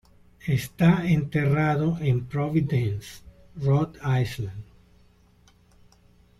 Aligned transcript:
Está 0.47 1.05
enterrado 1.07 1.99
en 1.99 2.25
Providence, 2.25 3.21
Rhode 3.55 3.99
Island. 4.03 4.63